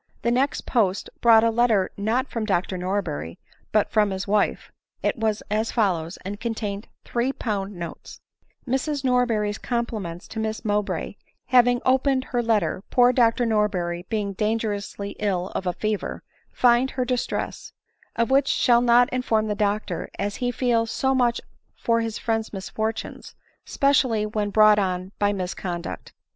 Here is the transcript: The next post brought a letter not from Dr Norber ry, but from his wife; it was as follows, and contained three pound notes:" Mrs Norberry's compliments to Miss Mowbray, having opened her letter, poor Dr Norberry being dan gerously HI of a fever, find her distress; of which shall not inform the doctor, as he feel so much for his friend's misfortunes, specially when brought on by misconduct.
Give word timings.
The 0.23 0.31
next 0.31 0.65
post 0.65 1.11
brought 1.21 1.43
a 1.43 1.51
letter 1.51 1.91
not 1.95 2.27
from 2.27 2.43
Dr 2.43 2.75
Norber 2.75 3.19
ry, 3.19 3.37
but 3.71 3.91
from 3.91 4.09
his 4.09 4.27
wife; 4.27 4.71
it 5.03 5.15
was 5.15 5.43
as 5.51 5.71
follows, 5.71 6.17
and 6.25 6.39
contained 6.39 6.87
three 7.05 7.31
pound 7.31 7.75
notes:" 7.75 8.19
Mrs 8.67 9.03
Norberry's 9.05 9.59
compliments 9.59 10.27
to 10.29 10.39
Miss 10.39 10.65
Mowbray, 10.65 11.17
having 11.49 11.83
opened 11.85 12.23
her 12.23 12.41
letter, 12.41 12.83
poor 12.89 13.13
Dr 13.13 13.45
Norberry 13.45 14.09
being 14.09 14.33
dan 14.33 14.57
gerously 14.57 15.15
HI 15.19 15.51
of 15.53 15.67
a 15.67 15.73
fever, 15.73 16.23
find 16.51 16.89
her 16.89 17.05
distress; 17.05 17.71
of 18.15 18.31
which 18.31 18.47
shall 18.47 18.81
not 18.81 19.07
inform 19.13 19.45
the 19.47 19.53
doctor, 19.53 20.09
as 20.17 20.37
he 20.37 20.49
feel 20.49 20.87
so 20.87 21.13
much 21.13 21.39
for 21.75 22.01
his 22.01 22.17
friend's 22.17 22.51
misfortunes, 22.51 23.35
specially 23.65 24.25
when 24.25 24.49
brought 24.49 24.79
on 24.79 25.11
by 25.19 25.31
misconduct. 25.31 26.11